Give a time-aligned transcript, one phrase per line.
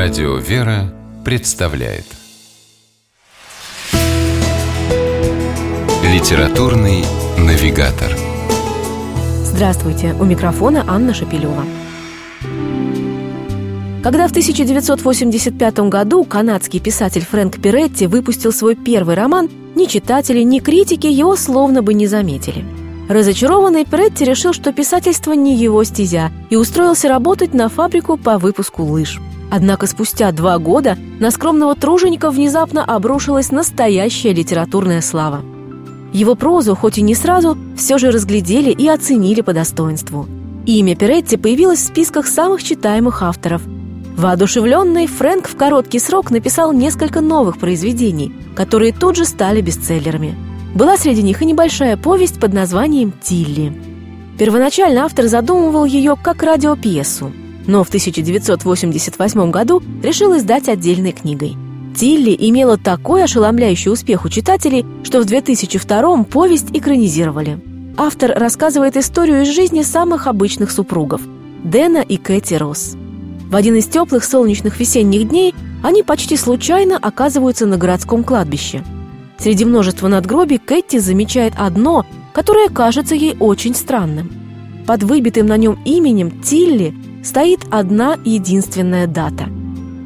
[0.00, 2.04] Радио «Вера» представляет
[6.04, 7.04] Литературный
[7.36, 8.16] навигатор
[9.42, 10.14] Здравствуйте!
[10.20, 11.64] У микрофона Анна Шапилева.
[14.04, 20.60] Когда в 1985 году канадский писатель Фрэнк Перетти выпустил свой первый роман, ни читатели, ни
[20.60, 22.64] критики его словно бы не заметили.
[23.08, 28.84] Разочарованный Перетти решил, что писательство не его стезя, и устроился работать на фабрику по выпуску
[28.84, 29.18] лыж–
[29.50, 35.42] Однако спустя два года на скромного труженика внезапно обрушилась настоящая литературная слава.
[36.12, 40.26] Его прозу, хоть и не сразу, все же разглядели и оценили по достоинству.
[40.66, 43.62] Имя Перетти появилось в списках самых читаемых авторов.
[44.16, 50.36] Воодушевленный, Фрэнк в короткий срок написал несколько новых произведений, которые тут же стали бестселлерами.
[50.74, 53.72] Была среди них и небольшая повесть под названием «Тилли».
[54.38, 57.32] Первоначально автор задумывал ее как радиопьесу–
[57.68, 61.56] но в 1988 году решил издать отдельной книгой.
[61.94, 67.60] Тилли имела такой ошеломляющий успех у читателей, что в 2002 повесть экранизировали.
[67.96, 71.20] Автор рассказывает историю из жизни самых обычных супругов–
[71.64, 72.96] Дэна и Кэти Росс.
[73.50, 78.84] В один из теплых солнечных весенних дней они почти случайно оказываются на городском кладбище.
[79.38, 84.30] Среди множества надгробий Кэти замечает одно, которое кажется ей очень странным.
[84.88, 89.50] Под выбитым на нем именем Тилли стоит одна единственная дата.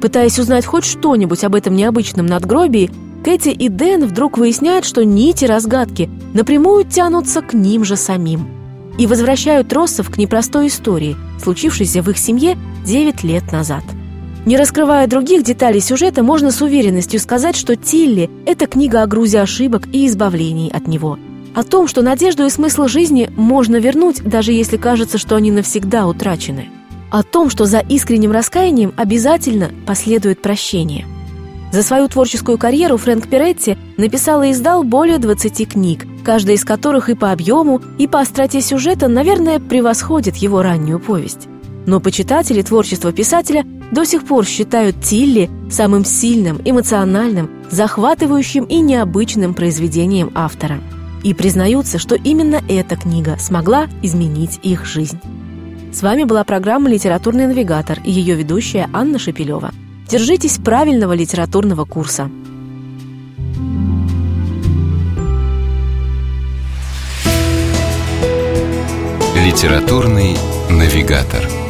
[0.00, 2.88] Пытаясь узнать хоть что-нибудь об этом необычном надгробии,
[3.24, 8.46] Кэти и Дэн вдруг выясняют, что нити разгадки напрямую тянутся к ним же самим.
[9.00, 12.56] И возвращают Россов к непростой истории, случившейся в их семье
[12.86, 13.82] 9 лет назад.
[14.46, 19.40] Не раскрывая других деталей сюжета, можно с уверенностью сказать, что «Тилли»— это книга о грузе
[19.40, 21.18] ошибок и избавлении от него.
[21.58, 26.06] О том, что надежду и смысл жизни можно вернуть, даже если кажется, что они навсегда
[26.06, 26.68] утрачены–
[27.10, 31.04] о том, что за искренним раскаянием обязательно последует прощение.
[31.72, 37.10] За свою творческую карьеру Фрэнк Перетти написал и издал более 20 книг, каждая из которых
[37.10, 41.48] и по объему, и по остроте сюжета, наверное, превосходит его раннюю повесть.
[41.86, 49.54] Но почитатели творчества писателя до сих пор считают Тилли самым сильным, эмоциональным, захватывающим и необычным
[49.54, 50.78] произведением автора.
[51.22, 55.18] И признаются, что именно эта книга смогла изменить их жизнь.
[55.92, 59.72] С вами была программа «Литературный навигатор» и ее ведущая Анна Шепелева.
[60.08, 62.30] Держитесь правильного литературного курса.
[69.44, 70.36] «Литературный
[70.70, 71.67] навигатор»